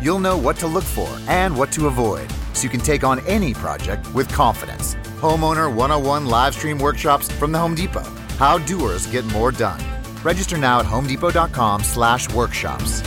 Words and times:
You'll 0.00 0.20
know 0.20 0.38
what 0.38 0.56
to 0.58 0.66
look 0.66 0.84
for 0.84 1.08
and 1.26 1.56
what 1.56 1.72
to 1.72 1.86
avoid 1.88 2.30
so 2.52 2.62
you 2.62 2.68
can 2.68 2.80
take 2.80 3.02
on 3.02 3.18
any 3.26 3.52
project 3.52 4.12
with 4.14 4.28
confidence. 4.28 4.94
Homeowner 5.20 5.72
101 5.74 6.26
live 6.26 6.54
stream 6.54 6.78
workshops 6.78 7.30
from 7.32 7.50
the 7.50 7.58
Home 7.58 7.74
Depot. 7.74 8.08
How 8.38 8.58
doers 8.58 9.06
get 9.06 9.24
more 9.26 9.50
done. 9.50 9.80
Register 10.22 10.56
now 10.56 10.80
at 10.80 10.86
homedepot.com 10.86 11.82
slash 11.82 12.32
workshops. 12.32 13.02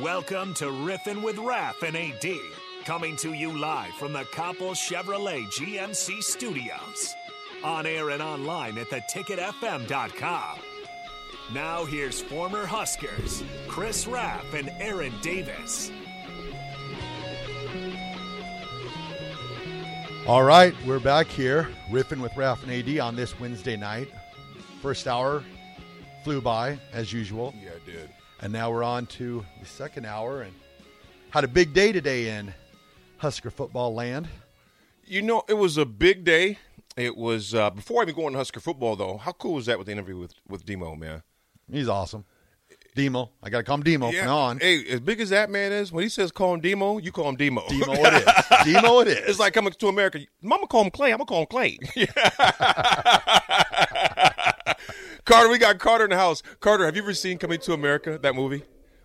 Welcome 0.00 0.54
to 0.54 0.66
Riffin' 0.66 1.22
with 1.22 1.36
Raph 1.36 1.82
and 1.82 1.96
AD, 1.96 2.38
coming 2.84 3.16
to 3.16 3.32
you 3.32 3.56
live 3.58 3.92
from 3.94 4.12
the 4.12 4.22
Copple 4.32 4.74
Chevrolet 4.74 5.44
GMC 5.52 6.22
studios. 6.22 7.14
On 7.64 7.84
air 7.84 8.10
and 8.10 8.22
online 8.22 8.78
at 8.78 8.88
theticketfm.com. 8.88 10.58
Now 11.54 11.86
here's 11.86 12.20
former 12.20 12.66
Huskers, 12.66 13.42
Chris 13.68 14.06
Rapp 14.06 14.52
and 14.52 14.68
Aaron 14.78 15.14
Davis. 15.22 15.90
All 20.26 20.42
right, 20.42 20.74
we're 20.86 21.00
back 21.00 21.26
here, 21.26 21.70
riffing 21.90 22.20
with 22.20 22.32
Raph 22.32 22.62
and 22.64 22.70
AD 22.70 22.98
on 22.98 23.16
this 23.16 23.40
Wednesday 23.40 23.78
night. 23.78 24.08
First 24.82 25.08
hour 25.08 25.42
flew 26.22 26.42
by 26.42 26.78
as 26.92 27.14
usual. 27.14 27.54
Yeah, 27.58 27.70
it 27.70 27.86
did. 27.86 28.10
And 28.42 28.52
now 28.52 28.70
we're 28.70 28.84
on 28.84 29.06
to 29.06 29.42
the 29.58 29.66
second 29.66 30.04
hour 30.04 30.42
and 30.42 30.52
had 31.30 31.44
a 31.44 31.48
big 31.48 31.72
day 31.72 31.92
today 31.92 32.28
in 32.36 32.52
Husker 33.16 33.50
football 33.50 33.94
land. 33.94 34.28
You 35.06 35.22
know, 35.22 35.44
it 35.48 35.54
was 35.54 35.78
a 35.78 35.86
big 35.86 36.24
day. 36.24 36.58
It 36.94 37.16
was 37.16 37.54
uh, 37.54 37.70
before 37.70 38.00
I 38.00 38.02
even 38.02 38.16
go 38.16 38.26
on 38.26 38.34
Husker 38.34 38.60
football 38.60 38.96
though. 38.96 39.16
How 39.16 39.32
cool 39.32 39.54
was 39.54 39.64
that 39.64 39.78
with 39.78 39.86
the 39.86 39.92
interview 39.92 40.18
with 40.18 40.34
with 40.46 40.66
Demo, 40.66 40.94
man? 40.94 41.22
He's 41.70 41.88
awesome. 41.88 42.24
Demo. 42.94 43.30
I 43.42 43.50
got 43.50 43.58
to 43.58 43.64
call 43.64 43.76
him 43.76 43.82
Demo 43.84 44.10
Yeah. 44.10 44.20
from 44.20 44.26
now 44.26 44.38
on. 44.38 44.58
Hey, 44.58 44.84
as 44.90 45.00
big 45.00 45.20
as 45.20 45.30
that 45.30 45.50
man 45.50 45.70
is, 45.70 45.92
when 45.92 46.02
he 46.02 46.08
says 46.08 46.32
call 46.32 46.54
him 46.54 46.60
Demo, 46.60 46.98
you 46.98 47.12
call 47.12 47.28
him 47.28 47.36
Demo. 47.36 47.62
Demo 47.68 47.92
it 47.96 48.14
is. 48.14 48.24
Demo 48.74 48.98
it 49.00 49.08
is. 49.08 49.18
It's 49.28 49.38
like 49.38 49.52
coming 49.52 49.72
to 49.72 49.88
America. 49.88 50.20
Mama 50.42 50.66
call 50.66 50.82
him 50.84 50.90
Clay. 50.90 51.12
I'm 51.12 51.18
gonna 51.18 51.26
call 51.26 51.40
him 51.42 51.46
Clay. 51.46 51.78
Carter, 55.24 55.48
we 55.50 55.58
got 55.58 55.78
Carter 55.78 56.04
in 56.04 56.10
the 56.10 56.16
house. 56.16 56.42
Carter, 56.60 56.84
have 56.86 56.96
you 56.96 57.02
ever 57.02 57.14
seen 57.14 57.38
Coming 57.38 57.58
to 57.60 57.72
America? 57.72 58.18
That 58.20 58.34
movie 58.34 58.62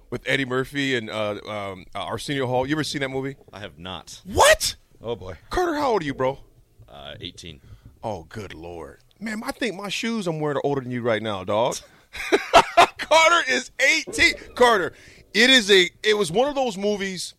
with 0.09 0.21
Eddie 0.25 0.45
Murphy 0.45 0.95
and 0.95 1.09
uh, 1.09 1.39
um, 1.47 1.85
uh, 1.93 1.99
Arsenio 2.05 2.47
Hall. 2.47 2.65
You 2.65 2.75
ever 2.75 2.83
seen 2.83 3.01
that 3.01 3.09
movie? 3.09 3.35
I 3.51 3.59
have 3.59 3.77
not. 3.77 4.21
What? 4.25 4.75
oh 5.01 5.15
boy. 5.15 5.35
Carter, 5.49 5.75
how 5.75 5.91
old 5.91 6.01
are 6.01 6.05
you, 6.05 6.13
bro? 6.13 6.39
Uh, 6.87 7.15
18. 7.19 7.59
Oh, 8.03 8.23
good 8.23 8.53
lord, 8.53 8.99
man! 9.19 9.41
I 9.45 9.51
think 9.51 9.75
my 9.75 9.87
shoes 9.89 10.27
I'm 10.27 10.39
wearing 10.41 10.57
are 10.57 10.61
older 10.65 10.81
than 10.81 10.91
you 10.91 11.01
right 11.01 11.21
now, 11.21 11.43
dog. 11.45 11.77
Carter 12.97 13.51
is 13.51 13.71
18. 14.07 14.33
Carter, 14.55 14.93
it 15.33 15.49
is 15.49 15.69
a. 15.71 15.89
It 16.03 16.17
was 16.17 16.31
one 16.31 16.47
of 16.47 16.55
those 16.55 16.77
movies. 16.77 17.33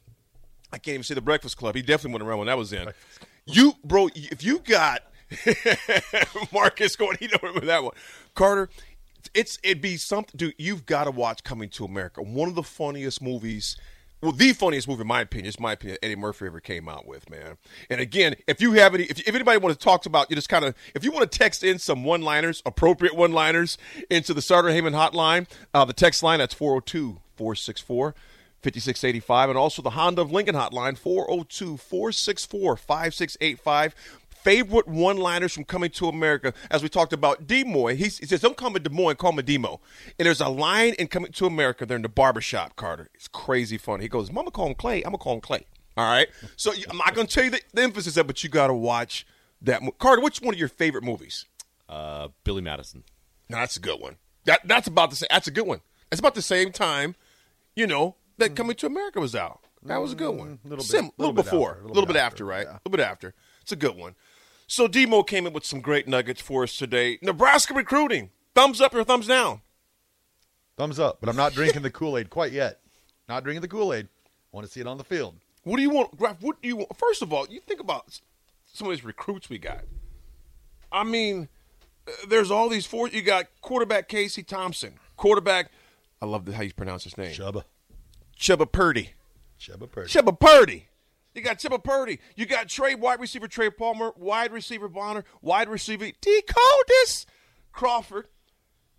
I 0.73 0.79
can't 0.79 0.95
even 0.95 1.05
say 1.05 1.15
The 1.15 1.21
Breakfast 1.21 1.57
Club. 1.57 1.75
He 1.75 1.83
definitely 1.83 2.13
went 2.13 2.25
around 2.25 2.39
when 2.39 2.47
that 2.49 2.59
was 2.59 2.73
in. 2.73 2.89
You, 3.47 3.75
bro, 3.85 4.09
if 4.15 4.43
you 4.43 4.59
got 4.59 5.03
Marcus 6.53 6.97
going, 6.97 7.17
he 7.21 7.29
don't 7.29 7.43
remember 7.43 7.67
that 7.67 7.85
one. 7.85 7.93
Carter, 8.35 8.69
it's 9.35 9.59
it'd 9.63 9.81
be 9.81 9.97
something. 9.97 10.33
Dude, 10.37 10.55
you've 10.59 10.87
got 10.87 11.05
to 11.05 11.11
watch 11.11 11.45
Coming 11.45 11.69
to 11.71 11.85
America. 11.85 12.23
One 12.23 12.49
of 12.49 12.55
the 12.55 12.63
funniest 12.63 13.23
movies. 13.23 13.77
Well, 14.25 14.33
the 14.33 14.55
funniest 14.55 14.89
movie, 14.89 15.03
in 15.03 15.07
my 15.07 15.21
opinion, 15.21 15.49
it's 15.49 15.61
my 15.61 15.73
opinion, 15.73 15.99
Eddie 16.03 16.17
Murphy 16.17 16.47
ever 16.47 16.59
came 16.59 16.89
out 16.89 17.07
with, 17.07 17.29
man. 17.29 17.59
And 17.91 18.01
again, 18.01 18.37
if 18.47 18.59
you 18.59 18.73
have 18.73 18.95
any, 18.95 19.05
if, 19.05 19.21
if 19.21 19.35
anybody 19.35 19.59
wants 19.59 19.77
to 19.77 19.85
talk 19.85 20.07
about, 20.07 20.31
you 20.31 20.37
just 20.37 20.49
kind 20.49 20.65
of, 20.65 20.75
if 20.95 21.05
you 21.05 21.13
want 21.13 21.31
to 21.31 21.39
text 21.39 21.63
in 21.63 21.79
some 21.79 22.05
one-liners, 22.05 22.63
appropriate 22.65 23.15
one-liners, 23.15 23.77
into 24.09 24.33
the 24.33 24.41
Sartor 24.41 24.71
Hamann 24.71 24.95
hotline, 24.95 25.47
uh, 25.75 25.85
the 25.85 25.93
text 25.93 26.23
line 26.23 26.39
that's 26.39 26.55
402 26.55 27.21
464 27.37 28.15
5685, 28.63 29.51
and 29.51 29.59
also 29.59 29.83
the 29.83 29.91
Honda 29.91 30.23
of 30.23 30.33
Lincoln 30.33 30.55
hotline 30.55 30.97
402 30.97 31.77
464 31.77 32.79
5685 32.79 33.95
favorite 34.45 34.87
one-liners 34.87 35.53
from 35.53 35.65
Coming 35.65 35.91
to 35.91 36.09
America, 36.09 36.53
as 36.71 36.83
we 36.83 36.89
talked 36.89 37.13
about 37.13 37.47
Demoy. 37.47 37.97
He, 37.97 38.05
he 38.05 38.11
says, 38.27 38.41
"Don't 38.41 38.57
call 38.57 38.71
me 38.71 38.79
Des 38.81 38.91
Moines, 38.91 39.17
call 39.17 39.33
me 39.33 39.43
Demo." 39.43 39.81
And 40.19 40.27
there's 40.27 40.41
a 40.41 40.49
line 40.49 40.95
in 40.99 41.09
Coming 41.09 41.33
to 41.33 41.47
America. 41.47 41.85
They're 41.87 41.97
in 41.97 42.03
the 42.03 42.09
barbershop. 42.09 42.77
Carter, 42.77 43.11
it's 43.15 43.27
crazy 43.29 43.79
funny. 43.79 44.05
He 44.05 44.09
goes, 44.09 44.31
"Mama 44.31 44.51
call 44.51 44.67
him 44.69 44.75
Clay. 44.75 44.99
I'm 44.99 45.07
gonna 45.11 45.19
call 45.19 45.35
him 45.35 45.41
Clay." 45.41 45.67
All 45.97 46.05
right. 46.11 46.29
So 46.57 46.73
I'm 46.91 46.97
not 46.99 47.15
gonna 47.15 47.27
tell 47.29 47.45
you 47.45 47.51
the, 47.51 47.61
the 47.73 47.83
emphasis 47.83 48.17
of, 48.17 48.25
it, 48.25 48.27
but 48.29 48.45
you 48.45 48.51
got 48.51 48.67
to 48.69 48.75
watch 48.75 49.27
that. 49.63 49.83
mo- 49.83 49.93
Carter, 49.93 50.21
which 50.23 50.41
one 50.41 50.55
of 50.55 50.59
your 50.61 50.69
favorite 50.69 51.05
movies? 51.05 51.47
Uh, 51.89 52.29
Billy 52.45 52.63
Madison. 52.63 53.05
No, 53.49 53.59
that's 53.59 53.77
a 53.77 53.81
good 53.81 54.01
one. 54.01 54.17
That 54.45 54.61
that's 54.65 54.89
about 54.89 55.11
the 55.11 55.17
same. 55.17 55.29
That's 55.31 55.47
a 55.47 55.51
good 55.53 55.67
one. 55.67 55.81
It's 56.13 56.19
about 56.21 56.35
the 56.35 56.43
same 56.43 56.71
time, 56.73 57.15
you 57.77 57.87
know, 57.87 58.17
that 58.39 58.55
Coming 58.57 58.77
to 58.77 58.87
America 58.87 59.21
was 59.21 59.35
out. 59.35 59.61
That 59.85 59.99
was 59.99 60.13
a 60.13 60.17
good 60.17 60.31
one. 60.37 60.59
Mm, 60.59 60.59
little 60.65 60.77
bit- 60.79 60.85
Sim- 60.87 61.05
little 61.05 61.15
little 61.19 61.33
bit 61.35 61.45
before, 61.45 61.71
a 61.73 61.75
little 61.77 61.89
little 61.95 62.07
bit 62.07 62.17
after, 62.17 62.27
after, 62.27 62.45
right? 62.45 62.67
yeah. 62.67 62.73
A 62.73 62.81
little 62.85 62.97
bit 62.97 63.01
after. 63.01 63.35
It's 63.63 63.73
a 63.73 63.77
good 63.77 63.97
one. 63.97 64.15
So 64.75 64.89
Demo 64.89 65.23
came 65.23 65.47
in 65.47 65.53
with 65.53 65.65
some 65.65 65.81
great 65.81 66.09
nuggets 66.09 66.41
for 66.41 66.65
us 66.65 66.77
today. 66.77 67.21
Nebraska 67.23 67.73
recruiting. 67.73 68.31
Thumbs 68.57 68.81
up 68.81 68.93
or 68.93 69.05
thumbs 69.05 69.29
down? 69.29 69.61
Thumbs 70.77 70.99
up, 70.99 71.19
but 71.21 71.29
I'm 71.29 71.37
not 71.37 71.53
drinking 71.53 71.83
the 71.83 71.93
Kool 71.93 72.19
Aid 72.19 72.29
quite 72.29 72.51
yet. 72.51 72.81
Not 73.29 73.45
drinking 73.45 73.61
the 73.61 73.69
Kool 73.69 73.95
Aid. 73.95 74.09
Want 74.51 74.67
to 74.67 74.73
see 74.73 74.81
it 74.81 74.89
on 74.89 74.99
the 74.99 75.05
field. 75.05 75.37
What 75.63 75.77
do 75.77 75.83
you 75.83 75.91
want, 75.91 76.19
Raph? 76.19 76.39
What 76.41 76.61
do 76.61 76.67
you 76.67 76.75
want? 76.75 76.97
First 76.97 77.23
of 77.23 77.33
all, 77.33 77.47
you 77.49 77.61
think 77.61 77.79
about 77.79 78.19
some 78.65 78.89
of 78.89 78.93
these 78.93 79.05
recruits 79.05 79.49
we 79.49 79.59
got. 79.59 79.85
I 80.91 81.05
mean, 81.05 81.49
uh, 82.09 82.11
there's 82.29 82.51
all 82.51 82.69
these 82.69 82.85
four. 82.85 83.07
You 83.07 83.23
got 83.23 83.47
quarterback 83.61 84.09
Casey 84.09 84.43
Thompson, 84.43 84.95
quarterback. 85.17 85.71
I 86.21 86.27
love 86.27 86.47
the, 86.47 86.53
how 86.53 86.65
you 86.65 86.73
pronounce 86.73 87.05
his 87.05 87.17
name. 87.17 87.33
Chubba. 87.33 87.63
Chubba 88.37 88.73
Purdy. 88.73 89.13
Chubba 89.57 89.89
Purdy. 89.89 90.09
Chubba 90.09 90.37
Purdy. 90.37 90.89
You 91.35 91.43
got 91.43 91.59
Chubba 91.59 91.83
Purdy. 91.83 92.21
You 92.37 92.47
got 92.47 92.69
Trey, 92.69 92.95
wide 92.95 93.21
receiver 93.21 93.49
Trey 93.49 93.71
Palmer, 93.71 94.13
wide 94.17 94.53
receiver 94.53 94.89
Bonner, 94.89 95.25
wide 95.43 95.69
receiver 95.69 96.07
Decoldest 96.23 97.27
Crawford. 97.73 98.29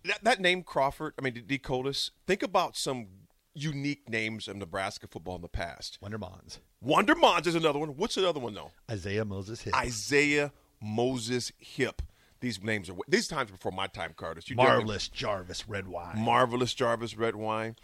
That, 0.04 0.22
that 0.22 0.40
name 0.40 0.62
Crawford, 0.62 1.14
I 1.18 1.22
mean 1.22 1.34
Decoldest. 1.34 2.10
Think 2.26 2.42
about 2.42 2.76
some 2.76 3.06
unique 3.54 4.08
names 4.08 4.48
of 4.48 4.56
Nebraska 4.56 5.08
football 5.08 5.36
in 5.36 5.42
the 5.42 5.48
past. 5.48 5.98
Wonder 6.02 6.18
Monds. 6.18 6.60
Wonder 6.82 7.14
Monds 7.14 7.48
is 7.48 7.54
another 7.54 7.78
one. 7.78 7.90
What's 7.96 8.16
another 8.16 8.38
one 8.38 8.54
though? 8.54 8.70
Isaiah 8.90 9.24
Moses 9.24 9.62
Hipp. 9.62 9.74
Isaiah 9.74 10.52
Moses 10.80 11.52
Hipp. 11.62 12.00
These 12.40 12.62
names 12.62 12.90
are 12.90 12.94
these 13.08 13.28
times 13.28 13.50
before 13.50 13.72
my 13.72 13.86
time, 13.86 14.12
Carter. 14.14 14.42
You 14.46 14.56
Marvelous 14.56 15.08
Jarvis 15.08 15.66
Redwine. 15.68 16.18
Marvelous 16.18 16.74
Jarvis 16.74 17.16
Redwine. 17.16 17.76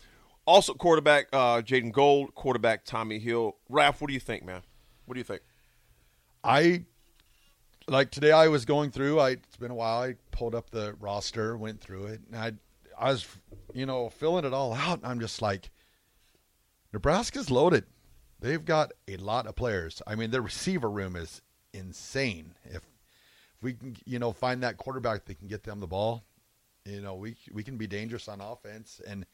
Also, 0.45 0.75
quarterback 0.75 1.29
uh, 1.33 1.63
Jaden 1.63 1.93
Gold, 1.93 2.35
quarterback 2.35 2.85
Tommy 2.85 3.19
Hill. 3.19 3.57
Raph, 3.71 4.01
what 4.01 4.09
do 4.09 4.15
you 4.15 4.21
think, 4.21 4.45
man? 4.45 4.63
What 5.07 5.15
do 5.15 5.21
you 5.21 5.25
think? 5.25 5.43
I 6.43 6.85
like 7.87 8.11
today. 8.11 8.33
I 8.33 8.49
was 8.49 8.65
going 8.65 8.91
through. 8.91 9.21
I 9.21 9.31
it's 9.31 9.57
been 9.57 9.71
a 9.71 9.75
while. 9.75 10.03
I 10.03 10.17
pulled 10.33 10.55
up 10.55 10.71
the 10.71 10.95
roster, 10.99 11.57
went 11.57 11.81
through 11.81 12.07
it, 12.07 12.21
and 12.27 12.37
I 12.37 12.53
I 12.99 13.13
was 13.13 13.27
you 13.73 13.87
know 13.87 14.09
filling 14.09 14.45
it 14.45 14.53
all 14.53 14.75
out. 14.75 14.99
And 14.99 15.07
I'm 15.07 15.21
just 15.21 15.41
like, 15.41 15.71
Nebraska's 16.93 17.51
loaded. 17.51 17.85
They've 18.41 18.65
got 18.65 18.93
a 19.07 19.17
lot 19.19 19.47
of 19.47 19.55
players. 19.55 20.03
I 20.07 20.17
mean, 20.17 20.33
their 20.33 20.43
receiver 20.43 20.91
room 20.91 21.15
is 21.15 21.41
insane. 21.73 22.55
If 22.65 22.77
if 22.77 23.63
we 23.63 23.75
can 23.75 23.97
you 24.05 24.19
know 24.19 24.33
find 24.33 24.63
that 24.65 24.77
quarterback 24.77 25.25
that 25.27 25.39
can 25.39 25.47
get 25.47 25.63
them 25.63 25.79
the 25.79 25.87
ball, 25.87 26.25
you 26.85 27.01
know 27.01 27.15
we 27.15 27.37
we 27.53 27.63
can 27.63 27.77
be 27.77 27.87
dangerous 27.87 28.27
on 28.27 28.41
offense. 28.41 29.01
And 29.07 29.25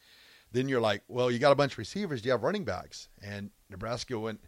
then 0.53 0.69
you're 0.69 0.81
like, 0.81 1.03
well, 1.09 1.31
you 1.31 1.39
got 1.39 1.53
a 1.53 1.57
bunch 1.57 1.73
of 1.73 1.79
receivers. 1.79 2.23
Do 2.23 2.29
you 2.29 2.33
have 2.33 2.43
running 2.43 2.65
backs? 2.65 3.09
And 3.23 3.51
Nebraska 3.71 4.19
went 4.19 4.41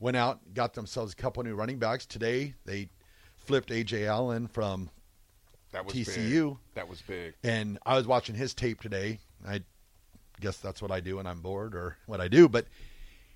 went 0.00 0.16
out, 0.16 0.40
got 0.54 0.74
themselves 0.74 1.12
a 1.12 1.16
couple 1.16 1.42
new 1.42 1.54
running 1.54 1.78
backs. 1.78 2.06
Today 2.06 2.54
they 2.64 2.88
flipped 3.36 3.70
Ajay 3.70 4.06
Allen 4.06 4.46
from 4.48 4.90
That 5.72 5.84
was 5.84 5.94
TCU. 5.94 6.50
Big. 6.50 6.58
That 6.74 6.88
was 6.88 7.02
big. 7.02 7.34
and 7.42 7.78
I 7.84 7.96
was 7.96 8.06
watching 8.06 8.34
his 8.34 8.54
tape 8.54 8.80
today. 8.80 9.18
I 9.46 9.60
guess 10.40 10.56
that's 10.58 10.82
what 10.82 10.90
I 10.90 11.00
do 11.00 11.16
when 11.16 11.26
I'm 11.26 11.40
bored 11.40 11.74
or 11.74 11.96
what 12.06 12.20
I 12.20 12.28
do, 12.28 12.48
but 12.48 12.66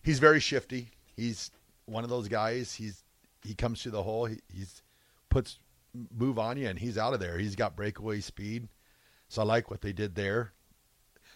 he's 0.02 0.18
very 0.18 0.40
shifty. 0.40 0.88
He's 1.16 1.50
one 1.86 2.04
of 2.04 2.10
those 2.10 2.28
guys. 2.28 2.74
He's 2.74 3.02
he 3.44 3.54
comes 3.54 3.82
through 3.82 3.92
the 3.92 4.02
hole. 4.02 4.26
He, 4.26 4.38
he's 4.52 4.82
puts 5.30 5.58
move 6.16 6.38
on 6.38 6.56
you 6.56 6.68
and 6.68 6.78
he's 6.78 6.98
out 6.98 7.14
of 7.14 7.20
there. 7.20 7.38
He's 7.38 7.56
got 7.56 7.76
breakaway 7.76 8.20
speed. 8.20 8.68
So 9.28 9.42
I 9.42 9.44
like 9.44 9.70
what 9.70 9.80
they 9.80 9.92
did 9.92 10.14
there. 10.14 10.52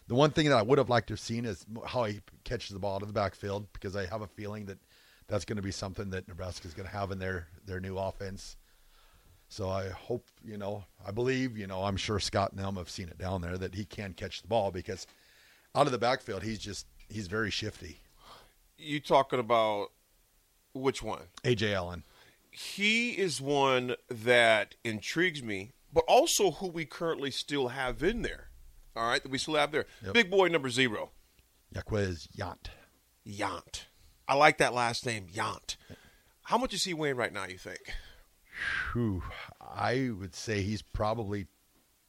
The 0.09 0.15
one 0.15 0.31
thing 0.31 0.49
that 0.49 0.59
I 0.59 0.63
would 0.63 0.79
have 0.79 0.89
liked 0.89 1.09
to 1.09 1.13
have 1.13 1.21
seen 1.21 1.45
is 1.45 1.65
how 1.87 2.05
he 2.05 2.21
catches 2.45 2.71
the 2.71 2.79
ball 2.79 2.97
out 2.97 3.03
of 3.03 3.09
the 3.09 3.15
backfield 3.15 3.73
because 3.73 3.97
I 3.97 4.07
have 4.07 4.23
a 4.23 4.27
feeling 4.27 4.67
that 4.67 4.79
that's 5.29 5.45
going 5.45 5.57
to 5.57 5.63
be 5.63 5.71
something 5.71 6.11
that 6.11 6.29
Nebraska 6.29 6.69
is 6.69 6.75
going 6.75 6.89
to 6.89 6.95
have 6.95 7.11
in 7.11 7.19
their 7.19 7.47
their 7.65 7.81
new 7.81 7.97
offense. 7.97 8.57
So 9.49 9.69
I 9.69 9.91
hope, 9.91 10.27
you 10.43 10.57
know, 10.57 10.85
I 11.07 11.11
believe, 11.11 11.59
you 11.59 11.67
know, 11.67 11.83
I'm 11.83 11.97
sure 11.97 12.19
Scott 12.19 12.53
and 12.53 12.61
them 12.61 12.77
have 12.77 12.89
seen 12.89 13.09
it 13.09 13.19
down 13.19 13.43
there 13.43 13.59
that 13.59 13.75
he 13.75 13.85
can 13.85 14.15
catch 14.15 14.41
the 14.41 14.49
ball 14.49 14.71
because 14.71 15.07
out 15.75 15.87
of 15.87 15.93
the 15.93 15.99
backfield, 15.99 16.43
he's 16.43 16.59
just 16.59 16.87
he's 17.09 17.27
very 17.27 17.51
shifty. 17.51 18.01
You 18.79 18.99
talking 18.99 19.39
about 19.39 19.89
which 20.73 21.03
one? 21.03 21.23
Ajay 21.45 21.75
Allen. 21.75 22.05
He 22.51 23.13
is 23.13 23.41
one 23.41 23.97
that 24.11 24.75
intrigues 24.85 25.43
me, 25.43 25.73
but 25.93 26.05
also 26.09 26.53
who 26.53 26.69
we 26.69 26.85
currently 26.85 27.31
still 27.31 27.69
have 27.69 28.03
in 28.03 28.23
there. 28.23 28.49
All 28.95 29.09
right, 29.09 29.23
that 29.23 29.31
we 29.31 29.39
still 29.39 29.55
have 29.55 29.73
there. 29.73 29.87
Yep. 30.05 30.15
Big 30.15 30.31
boy 30.31 30.49
number 30.49 30.69
zero, 30.71 31.11
Jaquez 31.75 32.29
Yant. 32.37 32.69
Yant. 33.27 33.85
I 34.29 34.35
like 34.35 34.59
that 34.59 34.75
last 34.75 35.07
name, 35.07 35.27
Yant. 35.33 35.77
How 36.45 36.59
much 36.59 36.75
is 36.75 36.85
he 36.85 36.95
weighing 36.95 37.17
right 37.17 37.33
now? 37.33 37.47
You 37.47 37.59
think? 37.59 37.81
Whew, 38.93 39.23
I 39.61 40.11
would 40.19 40.35
say 40.35 40.63
he's 40.63 40.83
probably 40.83 41.47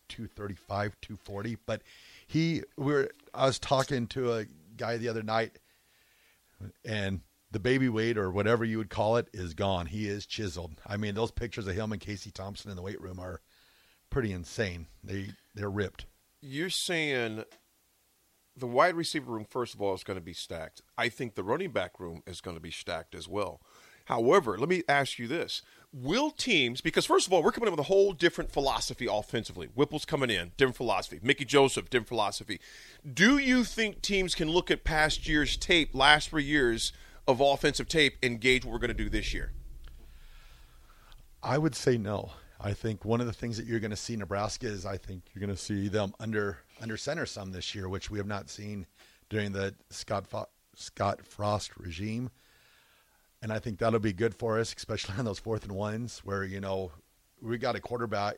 235, 0.09 0.95
240, 1.01 1.57
but 1.65 1.81
he 2.27 2.63
we 2.77 2.93
were 2.93 3.11
I 3.33 3.45
was 3.45 3.59
talking 3.59 4.07
to 4.07 4.33
a 4.33 4.45
guy 4.75 4.97
the 4.97 5.09
other 5.09 5.23
night 5.23 5.59
and 6.83 7.21
the 7.51 7.59
baby 7.59 7.87
weight 7.87 8.17
or 8.17 8.31
whatever 8.31 8.65
you 8.65 8.77
would 8.79 8.89
call 8.89 9.17
it 9.17 9.29
is 9.33 9.53
gone. 9.53 9.85
He 9.85 10.07
is 10.07 10.25
chiseled. 10.25 10.81
I 10.85 10.97
mean, 10.97 11.15
those 11.15 11.31
pictures 11.31 11.67
of 11.67 11.75
him 11.75 11.91
and 11.91 12.01
Casey 12.01 12.31
Thompson 12.31 12.71
in 12.71 12.75
the 12.75 12.81
weight 12.81 12.99
room 12.99 13.19
are 13.19 13.41
pretty 14.09 14.33
insane. 14.33 14.87
They 15.03 15.29
they're 15.55 15.69
ripped. 15.69 16.05
You're 16.45 16.69
saying 16.69 17.45
the 18.57 18.67
wide 18.67 18.95
receiver 18.95 19.31
room, 19.31 19.45
first 19.49 19.73
of 19.73 19.81
all, 19.81 19.93
is 19.93 20.03
going 20.03 20.19
to 20.19 20.25
be 20.25 20.33
stacked. 20.33 20.81
I 20.97 21.07
think 21.07 21.35
the 21.35 21.43
running 21.43 21.71
back 21.71 22.01
room 22.01 22.21
is 22.27 22.41
going 22.41 22.57
to 22.57 22.61
be 22.61 22.69
stacked 22.69 23.15
as 23.15 23.29
well. 23.29 23.61
However, 24.05 24.57
let 24.57 24.67
me 24.67 24.83
ask 24.89 25.17
you 25.17 25.29
this. 25.29 25.61
Will 25.93 26.31
teams, 26.31 26.81
because 26.81 27.05
first 27.05 27.27
of 27.27 27.31
all, 27.31 27.41
we're 27.41 27.53
coming 27.53 27.67
in 27.67 27.71
with 27.71 27.79
a 27.79 27.83
whole 27.83 28.11
different 28.11 28.51
philosophy 28.51 29.07
offensively. 29.09 29.67
Whipple's 29.67 30.03
coming 30.03 30.29
in, 30.29 30.51
different 30.57 30.75
philosophy. 30.75 31.21
Mickey 31.23 31.45
Joseph, 31.45 31.89
different 31.89 32.09
philosophy. 32.09 32.59
Do 33.11 33.37
you 33.37 33.63
think 33.63 34.01
teams 34.01 34.35
can 34.35 34.49
look 34.49 34.69
at 34.69 34.83
past 34.83 35.29
year's 35.29 35.55
tape, 35.55 35.95
last 35.95 36.29
three 36.29 36.43
years 36.43 36.91
of 37.25 37.39
offensive 37.39 37.87
tape, 37.87 38.17
and 38.21 38.41
gauge 38.41 38.65
what 38.65 38.73
we're 38.73 38.79
going 38.79 38.89
to 38.89 38.93
do 38.93 39.09
this 39.09 39.33
year? 39.33 39.53
I 41.41 41.57
would 41.57 41.75
say 41.75 41.97
no. 41.97 42.31
I 42.63 42.71
think 42.71 43.03
one 43.03 43.19
of 43.19 43.27
the 43.27 43.33
things 43.33 43.57
that 43.57 43.65
you're 43.65 43.81
going 43.81 43.91
to 43.91 43.97
see 43.97 44.15
Nebraska 44.15 44.67
is 44.67 44.85
I 44.85 44.95
think 44.95 45.23
you're 45.33 45.45
going 45.45 45.55
to 45.55 45.61
see 45.61 45.89
them 45.89 46.13
under 46.19 46.59
under 46.81 46.95
center 46.95 47.25
some 47.25 47.51
this 47.51 47.75
year, 47.75 47.89
which 47.89 48.09
we 48.09 48.17
have 48.17 48.27
not 48.27 48.49
seen 48.49 48.87
during 49.29 49.51
the 49.51 49.75
Scott 49.89 50.25
Fo- 50.25 50.47
Scott 50.73 51.25
Frost 51.25 51.77
regime. 51.77 52.31
And 53.41 53.51
I 53.51 53.59
think 53.59 53.79
that'll 53.79 53.99
be 53.99 54.13
good 54.13 54.33
for 54.33 54.59
us, 54.59 54.73
especially 54.75 55.15
on 55.19 55.25
those 55.25 55.39
fourth 55.39 55.63
and 55.63 55.73
ones 55.73 56.21
where 56.23 56.45
you 56.45 56.61
know 56.61 56.91
we 57.41 57.57
got 57.57 57.75
a 57.75 57.81
quarterback. 57.81 58.37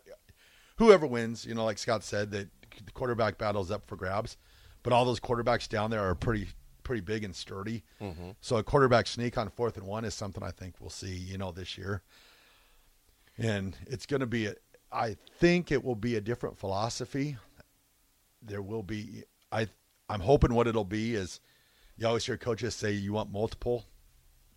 Whoever 0.77 1.05
wins, 1.05 1.45
you 1.45 1.53
know, 1.53 1.63
like 1.63 1.77
Scott 1.77 2.03
said, 2.03 2.31
that 2.31 2.49
the 2.83 2.91
quarterback 2.93 3.37
battle 3.37 3.61
is 3.61 3.71
up 3.71 3.85
for 3.85 3.95
grabs. 3.95 4.37
But 4.81 4.91
all 4.91 5.05
those 5.05 5.19
quarterbacks 5.19 5.69
down 5.69 5.91
there 5.91 6.01
are 6.01 6.15
pretty 6.15 6.47
pretty 6.81 7.01
big 7.01 7.23
and 7.23 7.35
sturdy. 7.35 7.83
Mm-hmm. 8.01 8.31
So 8.41 8.57
a 8.57 8.63
quarterback 8.63 9.05
sneak 9.05 9.37
on 9.37 9.49
fourth 9.49 9.77
and 9.77 9.85
one 9.85 10.03
is 10.03 10.15
something 10.15 10.43
I 10.43 10.51
think 10.51 10.75
we'll 10.79 10.89
see, 10.89 11.15
you 11.15 11.37
know, 11.37 11.51
this 11.51 11.77
year 11.77 12.01
and 13.37 13.75
it's 13.87 14.05
going 14.05 14.21
to 14.21 14.25
be 14.25 14.47
a, 14.47 14.55
I 14.91 15.15
think 15.39 15.71
it 15.71 15.83
will 15.83 15.95
be 15.95 16.15
a 16.15 16.21
different 16.21 16.57
philosophy. 16.57 17.37
There 18.41 18.61
will 18.61 18.83
be 18.83 19.23
I 19.51 19.67
I'm 20.09 20.21
hoping 20.21 20.53
what 20.53 20.67
it'll 20.67 20.85
be 20.85 21.15
is 21.15 21.39
you 21.97 22.07
always 22.07 22.25
hear 22.25 22.37
coaches 22.37 22.75
say 22.75 22.91
you 22.91 23.13
want 23.13 23.31
multiple 23.31 23.85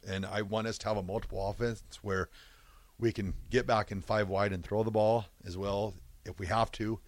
and 0.07 0.27
I 0.27 0.43
want 0.43 0.67
us 0.67 0.79
to 0.79 0.89
have 0.89 0.97
a 0.97 1.03
multiple 1.03 1.49
offense 1.49 1.83
where 2.03 2.29
we 2.99 3.13
can 3.13 3.35
get 3.51 3.67
back 3.67 3.91
in 3.91 4.01
five 4.01 4.29
wide 4.29 4.53
and 4.53 4.65
throw 4.65 4.83
the 4.83 4.91
ball 4.91 5.27
as 5.47 5.57
well 5.57 5.95
if 6.25 6.39
we 6.39 6.47
have 6.47 6.71
to. 6.73 7.01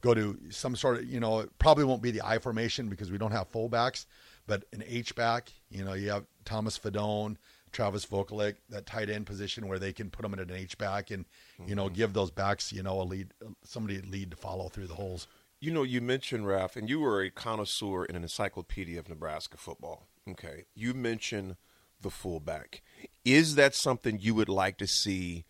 Go 0.00 0.12
to 0.14 0.38
some 0.50 0.76
sort 0.76 0.98
of, 0.98 1.04
you 1.06 1.20
know, 1.20 1.40
it 1.40 1.58
probably 1.58 1.84
won't 1.84 2.02
be 2.02 2.10
the 2.10 2.22
I 2.24 2.38
formation 2.38 2.88
because 2.88 3.10
we 3.10 3.18
don't 3.18 3.32
have 3.32 3.50
fullbacks, 3.50 4.06
but 4.46 4.64
an 4.72 4.84
H 4.86 5.14
back, 5.14 5.50
you 5.70 5.84
know, 5.84 5.94
you 5.94 6.10
have 6.10 6.26
Thomas 6.44 6.78
Fidone, 6.78 7.36
Travis 7.76 8.06
Vokolek, 8.06 8.54
that 8.70 8.86
tight 8.86 9.10
end 9.10 9.26
position 9.26 9.68
where 9.68 9.78
they 9.78 9.92
can 9.92 10.08
put 10.08 10.22
them 10.22 10.32
in 10.32 10.38
an 10.38 10.50
H 10.50 10.78
back 10.78 11.10
and, 11.10 11.26
you 11.66 11.74
know, 11.74 11.90
give 11.90 12.14
those 12.14 12.30
backs, 12.30 12.72
you 12.72 12.82
know, 12.82 13.02
a 13.02 13.04
lead, 13.04 13.34
somebody 13.64 14.00
lead 14.00 14.30
to 14.30 14.36
follow 14.36 14.70
through 14.70 14.86
the 14.86 14.94
holes. 14.94 15.28
You 15.60 15.74
know, 15.74 15.82
you 15.82 16.00
mentioned 16.00 16.46
Raph, 16.46 16.76
and 16.76 16.88
you 16.88 17.00
were 17.00 17.20
a 17.20 17.30
connoisseur 17.30 18.06
in 18.06 18.16
an 18.16 18.22
encyclopedia 18.22 18.98
of 18.98 19.10
Nebraska 19.10 19.58
football. 19.58 20.08
Okay, 20.26 20.64
you 20.74 20.94
mentioned 20.94 21.56
the 22.00 22.08
fullback. 22.08 22.80
Is 23.26 23.56
that 23.56 23.74
something 23.74 24.18
you 24.20 24.34
would 24.34 24.48
like 24.48 24.78
to 24.78 24.86
see 24.86 25.44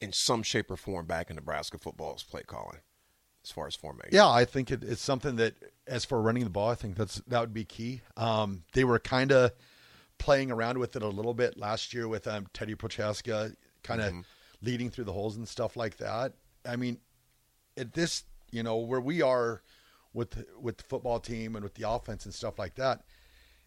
in 0.00 0.12
some 0.12 0.42
shape 0.42 0.72
or 0.72 0.76
form 0.76 1.06
back 1.06 1.30
in 1.30 1.36
Nebraska 1.36 1.78
football's 1.78 2.24
play 2.24 2.42
calling, 2.42 2.78
as 3.44 3.52
far 3.52 3.68
as 3.68 3.76
formation? 3.76 4.16
Yeah, 4.16 4.28
I 4.28 4.44
think 4.44 4.72
it, 4.72 4.82
it's 4.82 5.00
something 5.00 5.36
that, 5.36 5.54
as 5.86 6.04
for 6.04 6.20
running 6.20 6.42
the 6.42 6.50
ball, 6.50 6.70
I 6.70 6.74
think 6.74 6.96
that's 6.96 7.22
that 7.28 7.40
would 7.40 7.54
be 7.54 7.64
key. 7.64 8.00
Um, 8.16 8.64
they 8.72 8.82
were 8.82 8.98
kind 8.98 9.30
of 9.30 9.52
playing 10.18 10.50
around 10.50 10.78
with 10.78 10.96
it 10.96 11.02
a 11.02 11.08
little 11.08 11.34
bit 11.34 11.56
last 11.56 11.94
year 11.94 12.08
with 12.08 12.26
um, 12.26 12.46
Teddy 12.52 12.74
Prochazka, 12.74 13.54
kind 13.82 14.00
of 14.00 14.12
leading 14.62 14.90
through 14.90 15.04
the 15.04 15.12
holes 15.12 15.36
and 15.36 15.48
stuff 15.48 15.76
like 15.76 15.96
that. 15.98 16.32
I 16.68 16.76
mean, 16.76 16.98
at 17.76 17.92
this, 17.94 18.24
you 18.50 18.62
know, 18.62 18.76
where 18.76 19.00
we 19.00 19.22
are 19.22 19.62
with 20.12 20.44
with 20.60 20.78
the 20.78 20.84
football 20.84 21.20
team 21.20 21.54
and 21.54 21.62
with 21.62 21.74
the 21.74 21.88
offense 21.88 22.24
and 22.24 22.34
stuff 22.34 22.58
like 22.58 22.74
that, 22.74 23.02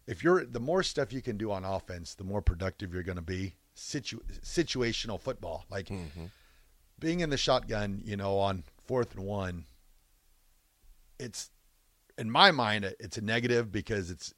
if 0.06 0.22
you're 0.22 0.44
the 0.44 0.60
more 0.60 0.82
stuff 0.82 1.12
you 1.12 1.22
can 1.22 1.36
do 1.36 1.50
on 1.50 1.64
offense, 1.64 2.14
the 2.14 2.24
more 2.24 2.42
productive 2.42 2.92
you're 2.92 3.02
going 3.02 3.16
to 3.16 3.22
be. 3.22 3.54
Situ, 3.74 4.18
situational 4.44 5.18
football, 5.18 5.64
like 5.70 5.90
being 6.98 7.20
in 7.20 7.30
the 7.30 7.38
shotgun, 7.38 8.02
you 8.04 8.18
know, 8.18 8.36
on 8.38 8.64
fourth 8.86 9.14
and 9.16 9.24
one, 9.24 9.64
it's 11.18 11.50
in 12.18 12.30
my 12.30 12.50
mind 12.50 12.84
it's 13.00 13.16
a 13.16 13.22
negative 13.22 13.72
because 13.72 14.10
it's 14.10 14.34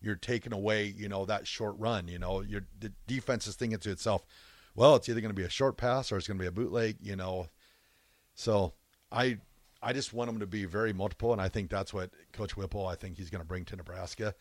you're 0.00 0.16
taking 0.16 0.52
away, 0.52 0.94
you 0.96 1.08
know, 1.08 1.24
that 1.24 1.46
short 1.46 1.74
run. 1.78 2.08
You 2.08 2.18
know, 2.18 2.40
your 2.40 2.62
the 2.78 2.92
defense 3.06 3.46
is 3.46 3.56
thinking 3.56 3.78
to 3.80 3.90
itself, 3.90 4.24
well, 4.74 4.96
it's 4.96 5.08
either 5.08 5.20
going 5.20 5.34
to 5.34 5.40
be 5.40 5.46
a 5.46 5.50
short 5.50 5.76
pass 5.76 6.12
or 6.12 6.16
it's 6.16 6.26
going 6.26 6.38
to 6.38 6.42
be 6.42 6.48
a 6.48 6.52
bootleg. 6.52 6.96
You 7.00 7.16
know, 7.16 7.48
so 8.34 8.74
I 9.10 9.38
I 9.82 9.92
just 9.92 10.12
want 10.12 10.30
them 10.30 10.40
to 10.40 10.46
be 10.46 10.64
very 10.64 10.92
multiple, 10.92 11.32
and 11.32 11.40
I 11.40 11.48
think 11.48 11.70
that's 11.70 11.92
what 11.94 12.10
Coach 12.32 12.56
Whipple 12.56 12.86
I 12.86 12.94
think 12.94 13.16
he's 13.16 13.30
going 13.30 13.42
to 13.42 13.48
bring 13.48 13.64
to 13.66 13.76
Nebraska. 13.76 14.34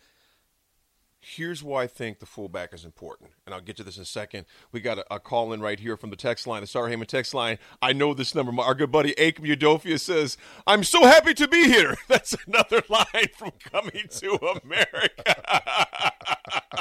Here's 1.35 1.61
why 1.61 1.83
I 1.83 1.87
think 1.87 2.19
the 2.19 2.25
fullback 2.25 2.73
is 2.73 2.85
important, 2.85 3.31
and 3.45 3.53
I'll 3.53 3.59
get 3.59 3.75
to 3.77 3.83
this 3.83 3.97
in 3.97 4.03
a 4.03 4.05
second. 4.05 4.45
We 4.71 4.79
got 4.79 4.99
a, 4.99 5.15
a 5.15 5.19
call 5.19 5.51
in 5.51 5.59
right 5.59 5.77
here 5.77 5.97
from 5.97 6.09
the 6.09 6.15
text 6.15 6.47
line, 6.47 6.61
the 6.61 6.67
Sartor 6.67 6.89
Hamann 6.89 7.05
text 7.05 7.33
line. 7.33 7.57
I 7.81 7.91
know 7.91 8.13
this 8.13 8.33
number. 8.33 8.53
Our 8.61 8.73
good 8.73 8.93
buddy 8.93 9.13
Akem 9.15 9.45
Udofia 9.45 9.99
says, 9.99 10.37
"I'm 10.65 10.85
so 10.85 11.01
happy 11.01 11.33
to 11.33 11.47
be 11.47 11.65
here." 11.65 11.97
That's 12.07 12.33
another 12.47 12.81
line 12.89 13.27
from 13.35 13.51
Coming 13.59 14.07
to 14.09 14.35
America. 14.63 16.13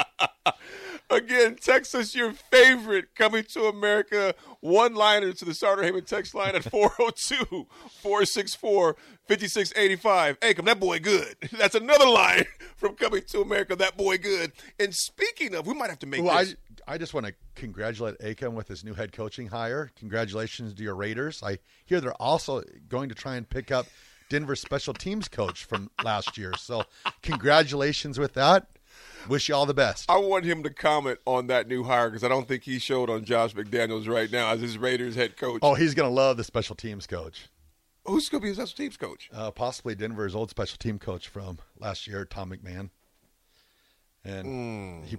Again, 1.09 1.55
text 1.55 1.95
us 1.95 2.13
your 2.13 2.33
favorite 2.33 3.15
Coming 3.15 3.43
to 3.53 3.65
America 3.65 4.35
one 4.59 4.93
liner 4.93 5.31
to 5.31 5.45
the 5.45 5.53
Sartor 5.53 5.83
Hamann 5.83 6.03
text 6.03 6.35
line 6.35 6.55
at 6.55 6.63
402 6.63 7.67
464 8.01 8.95
5685. 9.27 10.39
Akem, 10.41 10.65
that 10.65 10.79
boy 10.79 10.99
good. 10.99 11.35
That's 11.57 11.75
another 11.75 12.07
line 12.07 12.45
from 12.75 12.95
Coming 12.95 13.21
to 13.27 13.41
America, 13.41 13.75
that 13.77 13.95
boy 13.95 14.17
good. 14.17 14.51
And 14.79 14.93
speaking 14.93 15.55
of, 15.55 15.65
we 15.65 15.73
might 15.73 15.89
have 15.89 15.99
to 15.99 16.07
make 16.07 16.23
Well, 16.23 16.37
I 16.37 16.43
this. 16.45 16.55
I 16.87 16.97
just 16.97 17.13
want 17.13 17.25
to 17.25 17.33
congratulate 17.55 18.17
Acom 18.19 18.53
with 18.53 18.67
his 18.67 18.83
new 18.83 18.93
head 18.93 19.11
coaching 19.11 19.47
hire. 19.47 19.91
Congratulations 19.97 20.73
to 20.73 20.83
your 20.83 20.95
Raiders. 20.95 21.41
I 21.43 21.59
hear 21.85 21.99
they're 22.01 22.13
also 22.21 22.63
going 22.87 23.09
to 23.09 23.15
try 23.15 23.35
and 23.35 23.47
pick 23.47 23.71
up 23.71 23.87
Denver 24.29 24.55
special 24.55 24.93
teams 24.93 25.27
coach 25.27 25.65
from 25.65 25.89
last 26.03 26.37
year. 26.37 26.53
So 26.57 26.83
congratulations 27.21 28.19
with 28.19 28.33
that. 28.33 28.67
Wish 29.27 29.49
you 29.49 29.55
all 29.55 29.65
the 29.65 29.73
best. 29.73 30.09
I 30.09 30.17
want 30.17 30.45
him 30.45 30.63
to 30.63 30.69
comment 30.69 31.19
on 31.25 31.47
that 31.47 31.67
new 31.67 31.83
hire 31.83 32.09
because 32.09 32.23
I 32.23 32.29
don't 32.29 32.47
think 32.47 32.63
he 32.63 32.79
showed 32.79 33.09
on 33.09 33.25
Josh 33.25 33.53
McDaniels 33.53 34.07
right 34.07 34.31
now 34.31 34.51
as 34.51 34.61
his 34.61 34.77
Raiders 34.77 35.15
head 35.15 35.35
coach. 35.35 35.59
Oh, 35.61 35.73
he's 35.73 35.93
going 35.93 36.09
to 36.09 36.13
love 36.13 36.37
the 36.37 36.43
special 36.43 36.75
teams 36.75 37.05
coach. 37.07 37.49
Who's 38.05 38.29
going 38.29 38.41
to 38.41 38.43
be 38.43 38.49
his 38.49 38.57
special 38.57 38.77
teams 38.77 38.95
coach? 38.95 39.29
Uh, 39.33 39.51
possibly 39.51 39.95
Denver's 39.95 40.33
old 40.33 40.49
special 40.49 40.77
team 40.77 40.97
coach 40.97 41.27
from 41.27 41.59
last 41.77 42.07
year, 42.07 42.23
Tom 42.23 42.51
McMahon. 42.51 42.89
And 44.23 45.05
he, 45.05 45.17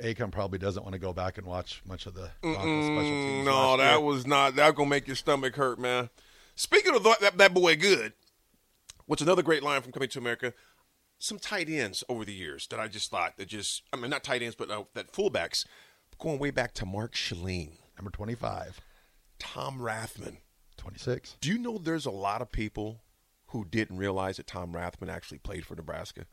Acom 0.00 0.30
probably 0.30 0.58
doesn't 0.58 0.82
want 0.82 0.94
to 0.94 0.98
go 0.98 1.12
back 1.12 1.38
and 1.38 1.46
watch 1.46 1.82
much 1.86 2.06
of 2.06 2.14
the 2.14 2.30
Broncos 2.40 2.86
special 2.86 3.02
teams. 3.02 3.46
No, 3.46 3.76
that 3.76 3.92
year. 3.92 4.00
was 4.00 4.26
not. 4.26 4.56
That 4.56 4.74
gonna 4.74 4.88
make 4.88 5.06
your 5.06 5.16
stomach 5.16 5.54
hurt, 5.56 5.78
man. 5.78 6.10
Speaking 6.54 6.94
of 6.94 7.04
that, 7.04 7.20
that, 7.20 7.38
that 7.38 7.54
boy, 7.54 7.76
good. 7.76 8.12
What's 9.06 9.22
another 9.22 9.42
great 9.42 9.62
line 9.62 9.80
from 9.80 9.92
Coming 9.92 10.08
to 10.08 10.18
America? 10.18 10.52
Some 11.18 11.38
tight 11.38 11.68
ends 11.68 12.04
over 12.08 12.24
the 12.24 12.32
years 12.32 12.66
that 12.68 12.78
I 12.78 12.88
just 12.88 13.10
thought 13.10 13.36
that 13.38 13.48
just. 13.48 13.82
I 13.92 13.96
mean, 13.96 14.10
not 14.10 14.22
tight 14.24 14.42
ends, 14.42 14.54
but 14.54 14.70
uh, 14.70 14.84
that 14.94 15.12
fullbacks. 15.12 15.64
Going 16.18 16.38
way 16.38 16.50
back 16.50 16.74
to 16.74 16.86
Mark 16.86 17.14
Schellen, 17.14 17.72
number 17.96 18.10
25, 18.10 18.80
Tom 19.38 19.78
Rathman. 19.78 20.38
26. 20.76 21.36
Do 21.40 21.48
you 21.48 21.58
know 21.58 21.78
there's 21.78 22.06
a 22.06 22.10
lot 22.10 22.40
of 22.40 22.50
people 22.50 23.02
who 23.48 23.64
didn't 23.64 23.98
realize 23.98 24.36
that 24.36 24.46
Tom 24.46 24.72
Rathman 24.72 25.08
actually 25.08 25.38
played 25.38 25.66
for 25.66 25.74
Nebraska? 25.74 26.26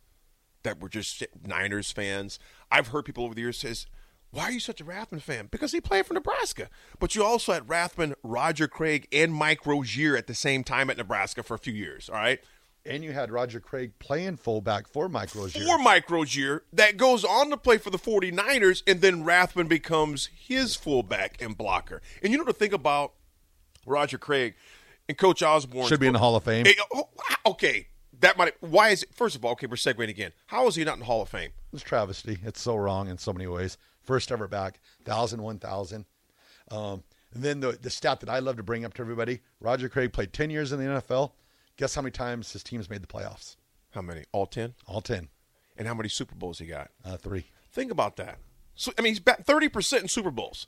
That 0.63 0.79
were 0.79 0.89
just 0.89 1.23
Niners 1.45 1.91
fans. 1.91 2.39
I've 2.71 2.87
heard 2.87 3.05
people 3.05 3.23
over 3.23 3.35
the 3.35 3.41
years 3.41 3.57
says, 3.57 3.85
"Why 4.31 4.43
are 4.43 4.51
you 4.51 4.59
such 4.59 4.81
a 4.81 4.85
Rathman 4.85 5.21
fan?" 5.21 5.47
Because 5.51 5.71
he 5.71 5.81
played 5.81 6.05
for 6.05 6.13
Nebraska. 6.15 6.69
But 6.99 7.15
you 7.15 7.23
also 7.23 7.53
had 7.53 7.67
Rathman, 7.67 8.13
Roger 8.23 8.67
Craig, 8.67 9.07
and 9.11 9.33
Mike 9.33 9.65
Rozier 9.65 10.15
at 10.17 10.27
the 10.27 10.33
same 10.35 10.63
time 10.63 10.89
at 10.89 10.97
Nebraska 10.97 11.43
for 11.43 11.53
a 11.53 11.59
few 11.59 11.73
years. 11.73 12.09
All 12.09 12.15
right, 12.15 12.39
And 12.85 13.03
you 13.03 13.13
had 13.13 13.31
Roger 13.31 13.59
Craig 13.59 13.93
playing 13.97 14.37
fullback 14.37 14.87
for 14.87 15.09
Mike 15.09 15.33
Rozier. 15.33 15.65
for 15.65 15.79
Mike 15.79 16.09
Rozier 16.09 16.63
that 16.71 16.97
goes 16.97 17.23
on 17.25 17.49
to 17.49 17.57
play 17.57 17.79
for 17.79 17.89
the 17.89 17.97
49ers, 17.97 18.83
and 18.85 19.01
then 19.01 19.23
Rathman 19.23 19.67
becomes 19.67 20.29
his 20.35 20.75
fullback 20.75 21.41
and 21.41 21.57
blocker. 21.57 22.01
And 22.21 22.31
you 22.31 22.37
know 22.37 22.43
to 22.43 22.53
think 22.53 22.73
about 22.73 23.13
Roger 23.87 24.19
Craig 24.19 24.53
and 25.07 25.17
Coach 25.17 25.41
Osborne 25.41 25.87
Should 25.87 25.99
be 25.99 26.07
in 26.07 26.13
the 26.13 26.19
Hall 26.19 26.35
of 26.35 26.43
Fame. 26.43 26.65
Hey, 26.65 26.75
oh, 26.93 27.09
okay, 27.47 27.87
that 28.19 28.37
might. 28.37 28.53
Why 28.59 28.89
is 28.89 29.03
it? 29.03 29.13
First 29.13 29.35
of 29.35 29.43
all, 29.43 29.53
okay, 29.53 29.67
we're 29.67 29.75
segueing 29.75 30.09
again. 30.09 30.31
How 30.47 30.67
is 30.67 30.75
he 30.75 30.83
not 30.83 30.93
in 30.93 30.99
the 30.99 31.05
Hall 31.05 31.21
of 31.21 31.29
Fame? 31.29 31.51
It's 31.73 31.83
travesty. 31.83 32.37
It's 32.43 32.61
so 32.61 32.75
wrong 32.75 33.07
in 33.07 33.17
so 33.17 33.33
many 33.33 33.47
ways. 33.47 33.77
First 34.03 34.31
ever 34.31 34.47
back, 34.47 34.79
thousand, 35.03 35.41
one 35.41 35.57
thousand. 35.59 36.05
Um, 36.69 37.03
and 37.33 37.43
then 37.43 37.59
the 37.59 37.73
the 37.73 37.89
stat 37.89 38.19
that 38.21 38.29
I 38.29 38.39
love 38.39 38.57
to 38.57 38.63
bring 38.63 38.85
up 38.85 38.93
to 38.95 39.01
everybody: 39.01 39.41
Roger 39.59 39.89
Craig 39.89 40.13
played 40.13 40.33
ten 40.33 40.49
years 40.49 40.71
in 40.71 40.79
the 40.79 40.85
NFL. 40.85 41.31
Guess 41.77 41.95
how 41.95 42.01
many 42.01 42.11
times 42.11 42.53
his 42.53 42.63
teams 42.63 42.89
made 42.89 43.01
the 43.03 43.07
playoffs? 43.07 43.55
How 43.91 44.01
many? 44.01 44.23
All 44.31 44.45
ten. 44.45 44.73
All 44.87 45.01
ten. 45.01 45.29
And 45.77 45.87
how 45.87 45.93
many 45.93 46.09
Super 46.09 46.35
Bowls 46.35 46.59
he 46.59 46.65
got? 46.65 46.91
Uh, 47.03 47.17
three. 47.17 47.47
Think 47.71 47.91
about 47.91 48.15
that. 48.17 48.37
So 48.75 48.91
I 48.97 49.01
mean, 49.01 49.11
he's 49.11 49.19
back 49.19 49.45
thirty 49.45 49.67
percent 49.69 50.03
in 50.03 50.07
Super 50.07 50.31
Bowls. 50.31 50.67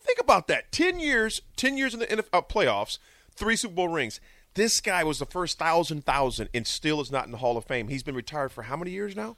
Think 0.00 0.18
about 0.20 0.48
that. 0.48 0.70
Ten 0.70 1.00
years, 1.00 1.40
ten 1.56 1.76
years 1.78 1.94
in 1.94 2.00
the 2.00 2.06
NFL 2.06 2.26
uh, 2.32 2.40
playoffs, 2.42 2.98
three 3.34 3.56
Super 3.56 3.74
Bowl 3.74 3.88
rings. 3.88 4.20
This 4.54 4.80
guy 4.80 5.02
was 5.02 5.18
the 5.18 5.26
first 5.26 5.58
thousand 5.58 6.04
thousand, 6.04 6.48
and 6.54 6.66
still 6.66 7.00
is 7.00 7.10
not 7.10 7.24
in 7.24 7.32
the 7.32 7.38
Hall 7.38 7.56
of 7.56 7.64
Fame. 7.64 7.88
He's 7.88 8.02
been 8.02 8.14
retired 8.14 8.52
for 8.52 8.62
how 8.62 8.76
many 8.76 8.90
years 8.90 9.16
now? 9.16 9.36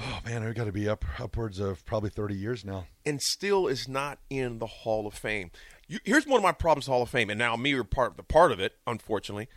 Oh 0.00 0.20
man, 0.24 0.42
I've 0.42 0.54
got 0.54 0.64
to 0.64 0.72
be 0.72 0.88
up 0.88 1.04
upwards 1.20 1.58
of 1.58 1.84
probably 1.84 2.10
thirty 2.10 2.34
years 2.34 2.64
now. 2.64 2.86
and 3.04 3.20
still 3.20 3.66
is 3.66 3.86
not 3.88 4.18
in 4.30 4.58
the 4.58 4.66
Hall 4.66 5.06
of 5.06 5.14
Fame. 5.14 5.50
You, 5.88 5.98
here's 6.04 6.26
one 6.26 6.38
of 6.38 6.42
my 6.42 6.52
problems 6.52 6.84
with 6.84 6.86
the 6.86 6.92
Hall 6.92 7.02
of 7.02 7.10
Fame, 7.10 7.28
and 7.28 7.38
now 7.38 7.56
me 7.56 7.74
are 7.74 7.84
part 7.84 8.16
the 8.16 8.22
part 8.22 8.52
of 8.52 8.60
it. 8.60 8.76
Unfortunately, 8.86 9.48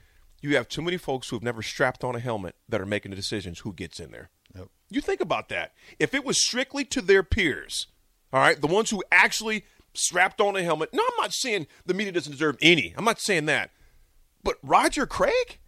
you 0.46 0.56
have 0.56 0.68
too 0.68 0.82
many 0.82 0.98
folks 0.98 1.30
who 1.30 1.36
have 1.36 1.44
never 1.44 1.62
strapped 1.62 2.04
on 2.04 2.16
a 2.16 2.20
helmet 2.20 2.56
that 2.70 2.80
are 2.80 2.86
making 2.86 3.12
the 3.12 3.16
decisions 3.16 3.60
who 3.60 3.74
gets 3.74 4.00
in 4.00 4.12
there. 4.12 4.30
Yep. 4.56 4.68
You 4.90 5.02
think 5.02 5.20
about 5.20 5.50
that. 5.50 5.74
If 6.00 6.14
it 6.14 6.24
was 6.24 6.44
strictly 6.44 6.86
to 6.86 7.02
their 7.02 7.24
peers, 7.24 7.88
all 8.32 8.40
right, 8.40 8.60
the 8.60 8.68
ones 8.68 8.90
who 8.90 9.04
actually 9.12 9.66
strapped 9.94 10.42
on 10.42 10.56
a 10.56 10.64
helmet. 10.64 10.90
No, 10.94 11.02
I'm 11.04 11.22
not 11.22 11.34
saying 11.34 11.68
the 11.86 11.94
media 11.94 12.12
doesn't 12.12 12.32
deserve 12.32 12.58
any. 12.62 12.94
I'm 12.98 13.06
not 13.06 13.20
saying 13.20 13.46
that. 13.46 13.72
But 14.44 14.58
Roger 14.62 15.08
Craig, 15.08 15.60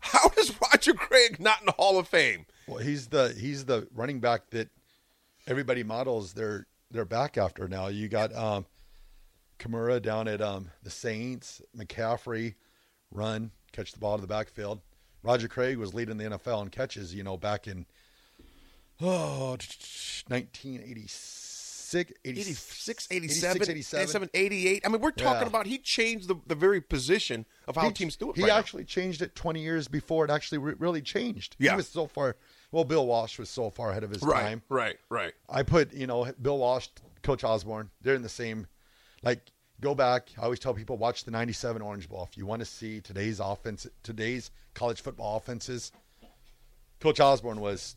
how 0.00 0.30
is 0.38 0.52
Roger 0.72 0.94
Craig 0.94 1.38
not 1.38 1.60
in 1.60 1.66
the 1.66 1.72
Hall 1.72 1.98
of 1.98 2.08
Fame? 2.08 2.46
Well, 2.66 2.78
he's 2.78 3.08
the 3.08 3.34
he's 3.38 3.64
the 3.66 3.88
running 3.94 4.20
back 4.20 4.50
that 4.50 4.70
everybody 5.46 5.82
models 5.82 6.32
their 6.32 6.66
their 6.90 7.04
back 7.04 7.36
after 7.36 7.68
now. 7.68 7.88
You 7.88 8.08
got 8.08 8.34
um, 8.34 8.66
Kamara 9.58 10.00
down 10.00 10.28
at 10.28 10.40
um, 10.40 10.70
the 10.82 10.90
Saints, 10.90 11.62
McCaffrey, 11.76 12.54
run 13.10 13.50
catch 13.72 13.92
the 13.92 13.98
ball 13.98 14.16
to 14.16 14.20
the 14.20 14.26
backfield. 14.26 14.80
Roger 15.22 15.48
Craig 15.48 15.78
was 15.78 15.94
leading 15.94 16.16
the 16.18 16.24
NFL 16.24 16.62
in 16.62 16.68
catches. 16.70 17.14
You 17.14 17.22
know, 17.24 17.36
back 17.36 17.66
in 17.66 17.86
oh 19.00 19.56
1986, 20.28 22.12
86, 22.24 23.08
87, 23.10 23.62
87, 23.62 23.70
87, 23.70 24.30
88. 24.34 24.82
I 24.84 24.88
mean, 24.88 25.00
we're 25.00 25.10
talking 25.10 25.42
Yeah. 25.42 25.46
about 25.48 25.66
he 25.66 25.78
changed 25.78 26.28
the, 26.28 26.36
the 26.46 26.54
very 26.54 26.80
position 26.80 27.44
of 27.68 27.76
how 27.76 27.88
He- 27.88 27.92
teams 27.92 28.16
do 28.16 28.30
it. 28.30 28.36
He 28.36 28.42
right 28.42 28.48
now. 28.48 28.56
actually 28.58 28.84
changed 28.84 29.20
it 29.22 29.34
20 29.34 29.60
years 29.60 29.88
before 29.88 30.24
it 30.24 30.30
actually 30.30 30.58
re- 30.58 30.74
really 30.78 31.02
changed. 31.02 31.56
Yeah. 31.58 31.72
He 31.72 31.76
was 31.76 31.88
so 31.88 32.06
far. 32.06 32.36
Well, 32.70 32.84
Bill 32.84 33.06
Walsh 33.06 33.38
was 33.38 33.50
so 33.50 33.68
far 33.70 33.90
ahead 33.90 34.02
of 34.04 34.10
his 34.10 34.22
right, 34.22 34.40
time. 34.42 34.62
right, 34.70 34.96
right. 35.10 35.34
I 35.48 35.62
put, 35.62 35.92
you 35.92 36.06
know, 36.06 36.32
Bill 36.40 36.56
Walsh, 36.58 36.88
Coach 37.22 37.44
Osborne, 37.44 37.90
they're 38.00 38.14
in 38.14 38.22
the 38.22 38.28
same, 38.30 38.66
like, 39.22 39.40
go 39.82 39.94
back. 39.94 40.30
I 40.38 40.44
always 40.44 40.60
tell 40.60 40.72
people, 40.72 40.96
watch 40.96 41.24
the 41.24 41.30
97 41.30 41.82
Orange 41.82 42.08
Bowl. 42.08 42.26
If 42.30 42.38
you 42.38 42.46
want 42.46 42.60
to 42.60 42.66
see 42.66 43.00
today's 43.00 43.40
offense, 43.40 43.86
today's 44.02 44.50
college 44.72 45.02
football 45.02 45.36
offenses, 45.36 45.92
Coach 47.00 47.20
Osborne 47.20 47.60
was 47.60 47.96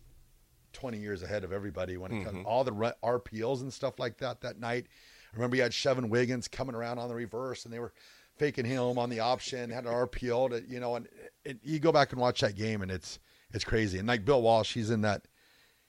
20 0.74 0.98
years 0.98 1.24
ahead 1.24 1.46
of 1.46 1.54
everybody 1.54 1.96
when 1.96 2.12
it 2.12 2.26
comes 2.26 2.40
mm-hmm. 2.40 2.48
all 2.48 2.66
the 2.66 2.74
RPOs 3.04 3.62
and 3.62 3.72
stuff 3.72 4.00
like 4.00 4.18
that 4.18 4.42
that 4.42 4.60
night. 4.60 4.88
I 5.32 5.36
remember 5.36 5.56
you 5.56 5.62
had 5.62 5.72
Shevin 5.72 6.10
Wiggins 6.10 6.48
coming 6.48 6.76
around 6.76 7.00
on 7.00 7.08
the 7.08 7.16
reverse 7.16 7.64
and 7.64 7.74
they 7.74 7.80
were 7.80 7.94
faking 8.38 8.66
him 8.66 8.98
on 8.98 9.10
the 9.10 9.22
option, 9.22 9.70
had 9.70 9.86
an 9.86 9.94
RPO 9.94 10.50
to, 10.50 10.64
you 10.68 10.80
know, 10.80 10.96
and 10.96 11.08
it, 11.46 11.60
you 11.64 11.80
go 11.80 11.92
back 11.92 12.12
and 12.12 12.20
watch 12.20 12.42
that 12.42 12.56
game 12.56 12.82
and 12.82 12.92
it's, 12.92 13.20
it's 13.54 13.64
crazy. 13.64 14.00
And 14.00 14.08
like 14.08 14.26
Bill 14.26 14.42
Walsh, 14.42 14.74
he's 14.74 14.90
in 14.90 15.02
that, 15.02 15.28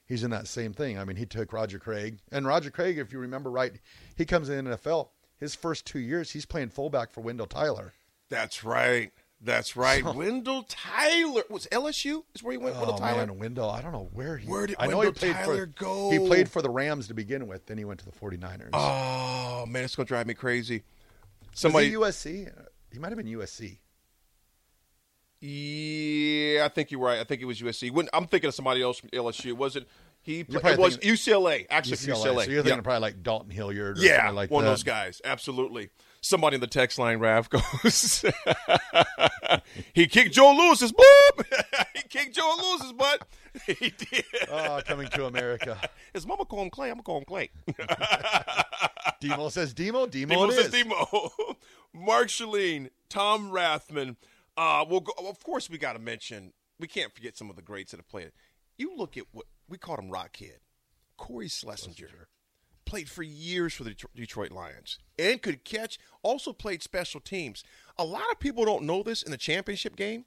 he's 0.05 0.23
in 0.23 0.29
that 0.31 0.47
same 0.47 0.73
thing. 0.73 0.97
I 0.97 1.03
mean, 1.03 1.17
he 1.17 1.25
took 1.25 1.51
Roger 1.51 1.79
Craig, 1.79 2.19
and 2.31 2.45
Roger 2.45 2.71
Craig, 2.71 2.97
if 2.97 3.11
you 3.11 3.19
remember 3.19 3.51
right, 3.51 3.73
he 4.15 4.25
comes 4.25 4.47
in 4.47 4.65
the 4.65 4.77
NFL. 4.77 5.09
His 5.39 5.55
first 5.55 5.85
two 5.85 5.99
years, 5.99 6.31
he's 6.31 6.45
playing 6.45 6.69
fullback 6.69 7.11
for 7.11 7.21
Wendell 7.21 7.47
Tyler. 7.47 7.93
That's 8.29 8.63
right. 8.63 9.11
That's 9.39 9.75
right. 9.75 10.03
Wendell 10.03 10.63
Tyler 10.67 11.43
was 11.49 11.67
LSU. 11.71 12.23
Is 12.33 12.41
where 12.41 12.53
he 12.53 12.57
went. 12.57 12.75
Wendell 12.75 12.95
oh 12.95 12.97
Tyler. 12.97 13.27
man, 13.27 13.37
Wendell, 13.37 13.69
I 13.69 13.81
don't 13.81 13.91
know 13.91 14.09
where 14.13 14.37
he. 14.37 14.47
Where 14.47 14.65
did 14.65 14.77
I 14.79 14.87
know 14.87 14.97
Wendell 14.97 15.13
he 15.13 15.19
played 15.19 15.35
Tyler 15.35 15.57
for, 15.57 15.65
go? 15.67 16.09
He 16.09 16.19
played 16.19 16.49
for 16.49 16.61
the 16.61 16.69
Rams 16.71 17.07
to 17.09 17.13
begin 17.13 17.47
with. 17.47 17.67
Then 17.67 17.77
he 17.77 17.85
went 17.85 17.99
to 17.99 18.05
the 18.05 18.11
49ers. 18.11 18.69
Oh 18.73 19.65
man, 19.67 19.83
it's 19.83 19.95
gonna 19.95 20.07
drive 20.07 20.25
me 20.25 20.33
crazy. 20.33 20.83
Was 21.51 21.59
Somebody. 21.59 21.89
he 21.89 21.95
USC? 21.95 22.51
He 22.91 22.99
might 22.99 23.09
have 23.09 23.17
been 23.17 23.27
USC. 23.27 23.77
yeah, 25.39 26.65
I 26.65 26.69
think 26.69 26.89
you're 26.89 26.99
right. 26.99 27.19
I 27.19 27.23
think 27.23 27.41
it 27.41 27.45
was 27.45 27.61
USC. 27.61 27.91
When, 27.91 28.09
I'm 28.13 28.25
thinking 28.25 28.47
of 28.47 28.55
somebody 28.55 28.81
else 28.81 28.97
from 28.97 29.09
LSU. 29.09 29.47
It 29.47 29.57
wasn't 29.57 29.87
he? 30.27 30.43
Play, 30.43 30.59
probably 30.61 30.73
it 30.73 30.79
was 30.79 30.97
UCLA. 30.99 31.65
Actually, 31.69 31.97
UCLA. 31.97 32.13
UCLA. 32.13 32.45
So 32.45 32.51
you're 32.51 32.61
thinking 32.63 32.77
Yeah. 32.77 32.81
probably 32.81 32.99
like 33.01 33.23
Dalton 33.23 33.49
Hilliard 33.49 33.97
or 33.97 34.01
Yeah, 34.01 34.17
something 34.17 34.35
like 34.35 34.51
one 34.51 34.63
that. 34.63 34.69
of 34.69 34.73
those 34.77 34.83
guys. 34.83 35.21
Absolutely. 35.25 35.89
Somebody 36.21 36.55
in 36.55 36.61
the 36.61 36.67
text 36.67 36.99
line, 36.99 37.19
Raph 37.19 37.49
goes, 37.49 38.25
he 39.93 40.07
kicked 40.07 40.33
Joe 40.33 40.51
Louis's 40.57 40.91
boop. 40.91 41.45
he 41.95 42.01
kicked 42.09 42.35
Joe 42.35 42.55
Louis's 42.61 42.93
butt. 42.93 43.27
He 43.65 43.89
did. 43.89 44.23
Oh, 44.51 44.81
coming 44.85 45.07
to 45.07 45.25
America. 45.25 45.79
His 46.13 46.27
mama 46.27 46.45
call 46.45 46.61
him 46.61 46.69
Clay. 46.69 46.89
I'm 46.91 46.97
gonna 46.97 47.03
call 47.03 47.17
him 47.17 47.25
Clay. 47.25 47.49
Demo 49.19 49.49
says 49.49 49.73
Demo. 49.73 50.05
Demo, 50.05 50.29
Demo 50.35 50.49
it 50.49 50.53
says 50.53 50.65
is. 50.67 50.71
Demo. 50.71 51.31
Mark 51.93 52.27
Schellen, 52.27 52.89
Tom 53.09 53.49
Rathman. 53.51 54.15
Uh, 54.55 54.85
we'll 54.87 54.99
go, 54.99 55.11
of 55.27 55.43
course, 55.43 55.69
we 55.71 55.79
got 55.79 55.93
to 55.93 55.99
mention. 55.99 56.53
We 56.79 56.87
can't 56.87 57.11
forget 57.15 57.35
some 57.35 57.49
of 57.49 57.55
the 57.55 57.61
greats 57.63 57.91
that 57.91 57.97
have 57.97 58.07
played. 58.09 58.31
You 58.77 58.95
look 58.95 59.17
at 59.17 59.23
what 59.31 59.45
we 59.69 59.77
called 59.77 59.99
him, 59.99 60.09
Rock 60.09 60.33
Kid, 60.33 60.59
Cory 61.17 61.47
Schlesinger. 61.47 62.27
Played 62.85 63.09
for 63.09 63.21
years 63.21 63.73
for 63.73 63.83
the 63.83 63.93
Detroit 64.15 64.51
Lions 64.51 64.97
and 65.19 65.41
could 65.41 65.65
catch. 65.65 65.99
Also 66.23 66.53
played 66.53 66.81
special 66.81 67.19
teams. 67.19 67.65
A 67.97 68.05
lot 68.05 68.31
of 68.31 68.39
people 68.39 68.63
don't 68.63 68.83
know 68.85 69.03
this 69.03 69.21
in 69.21 69.31
the 69.31 69.37
championship 69.37 69.97
game. 69.97 70.23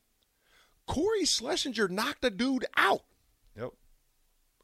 Cory 0.86 1.24
Schlesinger 1.24 1.88
knocked 1.88 2.22
a 2.22 2.28
dude 2.28 2.66
out 2.76 3.02
Yep. 3.56 3.70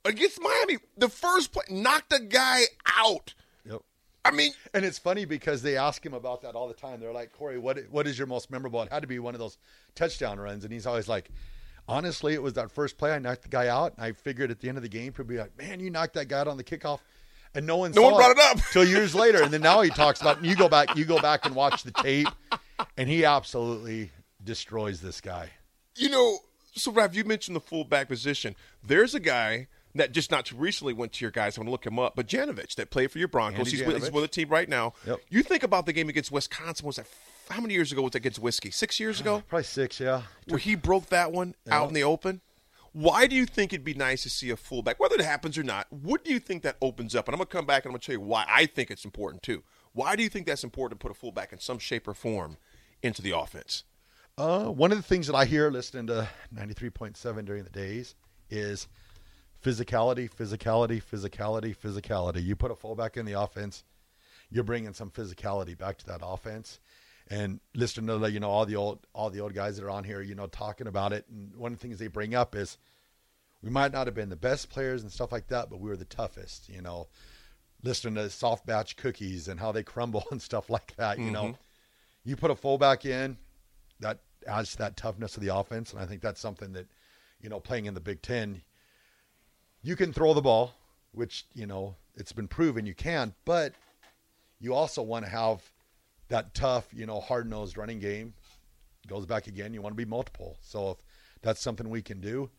against 0.04 0.40
Miami. 0.42 0.76
The 0.98 1.08
first 1.08 1.52
play 1.52 1.64
knocked 1.70 2.12
a 2.12 2.20
guy 2.20 2.64
out. 2.98 3.32
Yep. 3.64 3.80
I 4.26 4.30
mean, 4.30 4.52
And 4.74 4.84
it's 4.84 4.98
funny 4.98 5.24
because 5.24 5.62
they 5.62 5.78
ask 5.78 6.04
him 6.04 6.12
about 6.12 6.42
that 6.42 6.54
all 6.54 6.68
the 6.68 6.74
time. 6.74 7.00
They're 7.00 7.12
like, 7.14 7.32
Cory, 7.32 7.56
what 7.58 7.78
what 7.90 8.06
is 8.06 8.18
your 8.18 8.26
most 8.26 8.50
memorable? 8.50 8.82
It 8.82 8.92
had 8.92 9.00
to 9.02 9.08
be 9.08 9.18
one 9.20 9.34
of 9.34 9.40
those 9.40 9.56
touchdown 9.94 10.38
runs, 10.38 10.64
and 10.64 10.72
he's 10.72 10.86
always 10.86 11.08
like, 11.08 11.30
honestly, 11.88 12.34
it 12.34 12.42
was 12.42 12.54
that 12.54 12.70
first 12.70 12.98
play. 12.98 13.12
I 13.12 13.18
knocked 13.18 13.42
the 13.42 13.48
guy 13.48 13.68
out, 13.68 13.94
and 13.96 14.04
I 14.04 14.12
figured 14.12 14.50
at 14.50 14.60
the 14.60 14.68
end 14.68 14.76
of 14.78 14.82
the 14.82 14.88
game, 14.88 15.12
people 15.12 15.24
would 15.24 15.28
be 15.28 15.38
like, 15.38 15.56
man, 15.58 15.80
you 15.80 15.90
knocked 15.90 16.14
that 16.14 16.28
guy 16.28 16.40
out 16.40 16.48
on 16.48 16.56
the 16.56 16.64
kickoff, 16.64 17.00
and 17.54 17.66
no 17.66 17.76
one 17.78 17.92
No 17.92 18.02
saw 18.02 18.10
one 18.12 18.16
brought 18.16 18.30
it 18.32 18.38
up. 18.38 18.58
till 18.72 18.84
years 18.84 19.14
later. 19.14 19.42
And 19.42 19.52
then 19.52 19.62
now 19.62 19.80
he 19.82 19.90
talks 19.90 20.20
about 20.20 20.44
you 20.44 20.56
go 20.56 20.68
back, 20.68 20.96
you 20.96 21.04
go 21.04 21.20
back 21.20 21.46
and 21.46 21.54
watch 21.54 21.82
the 21.82 21.92
tape, 21.92 22.28
and 22.96 23.08
he 23.08 23.24
absolutely 23.24 24.10
destroys 24.42 25.00
this 25.00 25.20
guy. 25.20 25.50
You 25.96 26.10
know, 26.10 26.38
so 26.74 26.92
Raph, 26.92 27.14
you 27.14 27.24
mentioned 27.24 27.56
the 27.56 27.60
fullback 27.60 28.08
position. 28.08 28.54
There's 28.82 29.14
a 29.14 29.20
guy 29.20 29.68
that 29.98 30.12
just 30.12 30.30
not 30.30 30.46
too 30.46 30.56
recently 30.56 30.92
went 30.92 31.12
to 31.14 31.24
your 31.24 31.30
guys. 31.30 31.56
I'm 31.56 31.62
going 31.62 31.66
to 31.68 31.72
look 31.72 31.86
him 31.86 31.98
up. 31.98 32.16
But 32.16 32.26
Janovich, 32.26 32.74
that 32.76 32.90
played 32.90 33.10
for 33.10 33.18
your 33.18 33.28
Broncos. 33.28 33.70
He's 33.70 33.84
with, 33.84 34.02
he's 34.02 34.12
with 34.12 34.24
the 34.24 34.28
team 34.28 34.48
right 34.48 34.68
now. 34.68 34.94
Yep. 35.06 35.20
You 35.28 35.42
think 35.42 35.62
about 35.62 35.86
the 35.86 35.92
game 35.92 36.08
against 36.08 36.30
Wisconsin. 36.30 36.86
Was 36.86 36.96
that 36.96 37.06
how 37.50 37.60
many 37.60 37.74
years 37.74 37.92
ago 37.92 38.02
was 38.02 38.12
that 38.12 38.18
against 38.18 38.38
Whiskey? 38.38 38.70
Six 38.70 38.98
years 38.98 39.20
ago, 39.20 39.42
Probably 39.48 39.64
six, 39.64 40.00
yeah. 40.00 40.22
where 40.48 40.58
he 40.58 40.74
broke 40.74 41.06
that 41.06 41.32
one 41.32 41.54
out 41.70 41.88
in 41.88 41.94
the 41.94 42.02
open. 42.02 42.40
Why 42.92 43.26
do 43.26 43.36
you 43.36 43.44
think 43.44 43.74
it'd 43.74 43.84
be 43.84 43.92
nice 43.92 44.22
to 44.22 44.30
see 44.30 44.48
a 44.48 44.56
fullback, 44.56 44.98
whether 44.98 45.16
it 45.16 45.20
happens 45.20 45.58
or 45.58 45.62
not? 45.62 45.86
What 45.90 46.24
do 46.24 46.32
you 46.32 46.38
think 46.40 46.62
that 46.62 46.78
opens 46.80 47.14
up? 47.14 47.28
And 47.28 47.34
I'm 47.34 47.38
going 47.38 47.46
to 47.46 47.52
come 47.52 47.66
back 47.66 47.84
and 47.84 47.90
I'm 47.90 47.92
going 47.92 48.00
to 48.00 48.06
tell 48.06 48.14
you 48.14 48.20
why 48.20 48.46
I 48.48 48.64
think 48.64 48.90
it's 48.90 49.04
important 49.04 49.42
too. 49.42 49.62
Why 49.92 50.16
do 50.16 50.22
you 50.22 50.30
think 50.30 50.46
that's 50.46 50.64
important 50.64 50.98
to 50.98 51.04
put 51.06 51.14
a 51.14 51.18
fullback 51.18 51.52
in 51.52 51.58
some 51.58 51.78
shape 51.78 52.08
or 52.08 52.14
form 52.14 52.56
into 53.02 53.20
the 53.20 53.32
offense? 53.32 53.84
Uh, 54.38 54.64
one 54.64 54.92
of 54.92 54.98
the 54.98 55.02
things 55.02 55.26
that 55.26 55.34
I 55.34 55.44
hear 55.44 55.70
listening 55.70 56.06
to 56.08 56.28
93.7 56.54 57.44
during 57.44 57.64
the 57.64 57.70
days 57.70 58.14
is 58.50 58.88
physicality, 59.66 60.30
physicality, 60.32 61.02
physicality, 61.02 61.76
physicality. 61.76 62.44
You 62.44 62.54
put 62.54 62.70
a 62.70 62.76
fullback 62.76 63.16
in 63.16 63.26
the 63.26 63.32
offense, 63.32 63.82
you're 64.48 64.62
bringing 64.62 64.92
some 64.92 65.10
physicality 65.10 65.76
back 65.76 65.98
to 65.98 66.06
that 66.06 66.20
offense. 66.22 66.78
and 67.28 67.58
listening 67.74 68.20
to 68.20 68.30
you 68.30 68.38
know 68.38 68.48
all 68.48 68.64
the 68.64 68.76
old 68.76 69.04
all 69.12 69.30
the 69.30 69.40
old 69.40 69.52
guys 69.52 69.76
that 69.76 69.84
are 69.84 69.90
on 69.90 70.04
here, 70.04 70.22
you 70.22 70.36
know, 70.36 70.46
talking 70.46 70.86
about 70.86 71.12
it. 71.12 71.24
And 71.28 71.56
one 71.56 71.72
of 71.72 71.80
the 71.80 71.82
things 71.82 71.98
they 71.98 72.06
bring 72.06 72.36
up 72.36 72.54
is 72.54 72.78
we 73.60 73.70
might 73.70 73.92
not 73.92 74.06
have 74.06 74.14
been 74.14 74.28
the 74.28 74.36
best 74.36 74.70
players 74.70 75.02
and 75.02 75.10
stuff 75.10 75.32
like 75.32 75.48
that, 75.48 75.68
but 75.68 75.80
we 75.80 75.90
were 75.90 75.96
the 75.96 76.04
toughest. 76.04 76.68
You 76.68 76.82
know, 76.82 77.08
listening 77.82 78.14
to 78.14 78.30
soft 78.30 78.66
batch 78.66 78.96
cookies 78.96 79.48
and 79.48 79.58
how 79.58 79.72
they 79.72 79.82
crumble 79.82 80.24
and 80.30 80.40
stuff 80.40 80.70
like 80.70 80.94
that. 80.96 81.18
You 81.18 81.32
know, 81.32 81.44
mm-hmm. 81.44 81.60
you 82.24 82.36
put 82.36 82.52
a 82.52 82.54
fullback 82.54 83.04
in 83.04 83.36
that 83.98 84.20
adds 84.46 84.72
to 84.72 84.78
that 84.78 84.96
toughness 84.96 85.36
of 85.36 85.42
the 85.42 85.52
offense, 85.56 85.92
and 85.92 86.00
I 86.00 86.06
think 86.06 86.22
that's 86.22 86.40
something 86.40 86.74
that 86.74 86.86
you 87.40 87.48
know 87.48 87.58
playing 87.58 87.86
in 87.86 87.94
the 87.94 88.00
Big 88.00 88.22
Ten, 88.22 88.62
you 89.86 89.94
can 89.94 90.12
throw 90.12 90.34
the 90.34 90.42
ball, 90.42 90.74
which 91.12 91.46
you 91.54 91.64
know 91.64 91.94
it's 92.16 92.32
been 92.32 92.48
proven 92.48 92.86
you 92.86 92.94
can, 92.94 93.32
but 93.44 93.72
you 94.58 94.74
also 94.74 95.00
want 95.00 95.24
to 95.24 95.30
have 95.30 95.62
that 96.28 96.54
tough, 96.54 96.88
you 96.92 97.06
know, 97.06 97.20
hard 97.20 97.48
nosed 97.48 97.78
running 97.78 98.00
game. 98.00 98.34
Goes 99.06 99.26
back 99.26 99.46
again. 99.46 99.72
You 99.72 99.80
want 99.80 99.92
to 99.92 99.96
be 99.96 100.04
multiple. 100.04 100.56
So 100.60 100.90
if 100.90 100.96
that's 101.40 101.60
something 101.60 101.88
we 101.88 102.02
can 102.02 102.20
do, 102.20 102.50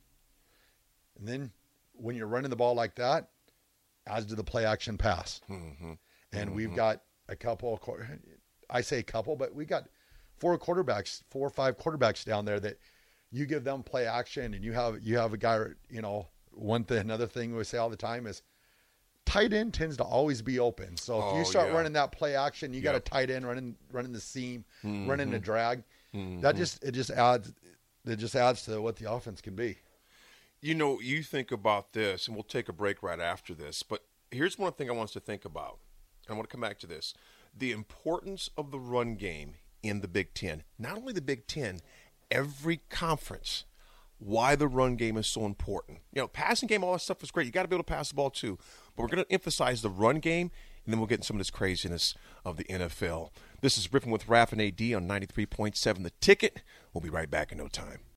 and 1.19 1.27
then 1.27 1.51
when 1.91 2.15
you're 2.15 2.27
running 2.27 2.49
the 2.49 2.55
ball 2.55 2.75
like 2.75 2.95
that, 2.95 3.27
as 4.07 4.25
to 4.27 4.35
the 4.35 4.43
play 4.43 4.65
action 4.65 4.97
pass, 4.97 5.41
mm-hmm. 5.49 5.93
and 6.31 6.55
we've 6.55 6.67
mm-hmm. 6.67 6.77
got 6.77 7.01
a 7.27 7.35
couple. 7.35 7.77
I 8.69 8.79
say 8.79 8.99
a 8.99 9.03
couple, 9.03 9.35
but 9.35 9.53
we 9.53 9.65
got 9.65 9.89
four 10.39 10.57
quarterbacks, 10.57 11.23
four 11.29 11.45
or 11.45 11.49
five 11.49 11.77
quarterbacks 11.77 12.23
down 12.23 12.45
there 12.45 12.61
that 12.61 12.79
you 13.31 13.45
give 13.45 13.65
them 13.65 13.83
play 13.83 14.07
action, 14.07 14.53
and 14.53 14.63
you 14.63 14.71
have 14.71 15.03
you 15.03 15.17
have 15.17 15.33
a 15.33 15.37
guy. 15.37 15.65
You 15.89 16.01
know, 16.01 16.29
one 16.57 16.83
thing, 16.83 16.99
another 16.99 17.27
thing 17.27 17.55
we 17.55 17.63
say 17.63 17.77
all 17.77 17.89
the 17.89 17.95
time 17.97 18.27
is 18.27 18.41
tight 19.25 19.53
end 19.53 19.73
tends 19.73 19.97
to 19.97 20.03
always 20.03 20.41
be 20.41 20.59
open. 20.59 20.97
So 20.97 21.17
if 21.19 21.23
Oh, 21.25 21.37
you 21.39 21.45
start 21.45 21.69
yeah. 21.69 21.75
running 21.75 21.93
that 21.93 22.11
play 22.11 22.35
action, 22.35 22.73
you 22.73 22.81
got 22.81 22.95
a 22.95 22.99
tight 22.99 23.29
end 23.29 23.45
running 23.47 23.75
running 23.91 24.11
the 24.13 24.21
seam, 24.21 24.65
Mm-hmm. 24.83 25.09
running 25.09 25.31
the 25.31 25.39
drag. 25.39 25.83
That 26.41 26.55
just 26.55 26.83
it 26.83 26.91
just 26.93 27.11
adds 27.11 27.53
it 28.05 28.15
just 28.15 28.35
adds 28.35 28.63
to 28.63 28.81
what 28.81 28.95
the 28.95 29.11
offense 29.11 29.39
can 29.41 29.55
be. 29.55 29.77
You 30.61 30.73
know, 30.73 30.99
you 30.99 31.21
think 31.21 31.51
about 31.51 31.93
this, 31.93 32.25
and 32.27 32.35
we'll 32.35 32.43
take 32.43 32.67
a 32.69 32.73
break 32.73 33.03
right 33.03 33.19
after 33.19 33.53
this. 33.53 33.83
But 33.83 34.03
here's 34.31 34.57
one 34.57 34.71
thing 34.73 34.89
I 34.89 34.93
want 34.93 35.09
us 35.09 35.13
to 35.13 35.19
think 35.19 35.45
about. 35.45 35.77
I 36.27 36.33
want 36.33 36.49
to 36.49 36.51
come 36.51 36.61
back 36.61 36.79
to 36.79 36.87
this: 36.87 37.13
the 37.55 37.71
importance 37.71 38.49
of 38.57 38.71
the 38.71 38.79
run 38.79 39.13
game 39.15 39.53
in 39.83 40.01
the 40.01 40.07
Big 40.07 40.33
Ten. 40.33 40.63
Not 40.79 40.97
only 40.97 41.13
the 41.13 41.21
Big 41.21 41.45
Ten, 41.45 41.81
every 42.31 42.81
conference. 42.89 43.65
Why 44.19 44.55
the 44.55 44.67
run 44.67 44.95
game 44.95 45.17
is 45.17 45.27
so 45.27 45.45
important. 45.45 45.99
You 46.13 46.21
know, 46.21 46.27
passing 46.27 46.67
game, 46.67 46.83
all 46.83 46.93
that 46.93 47.01
stuff 47.01 47.21
is 47.23 47.31
great. 47.31 47.45
You 47.45 47.51
got 47.51 47.63
to 47.63 47.67
be 47.67 47.75
able 47.75 47.83
to 47.83 47.93
pass 47.93 48.09
the 48.09 48.15
ball 48.15 48.29
too. 48.29 48.57
But 48.95 49.03
we're 49.03 49.09
going 49.09 49.23
to 49.23 49.31
emphasize 49.31 49.81
the 49.81 49.89
run 49.89 50.19
game, 50.19 50.51
and 50.85 50.93
then 50.93 50.99
we'll 50.99 51.07
get 51.07 51.15
into 51.15 51.27
some 51.27 51.37
of 51.37 51.39
this 51.39 51.51
craziness 51.51 52.15
of 52.43 52.57
the 52.57 52.63
NFL. 52.65 53.29
This 53.61 53.77
is 53.77 53.91
Ripping 53.93 54.11
with 54.11 54.27
Raph 54.27 54.51
and 54.51 54.61
AD 54.61 54.81
on 54.95 55.07
93.7 55.07 56.03
The 56.03 56.11
Ticket. 56.19 56.61
We'll 56.93 57.01
be 57.01 57.09
right 57.09 57.29
back 57.29 57.51
in 57.51 57.59
no 57.59 57.67
time. 57.67 57.99